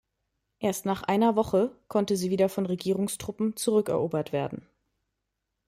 [0.57, 4.67] Erst nach einer Woche konnte sie wieder von Regierungstruppen zurückerobert werden.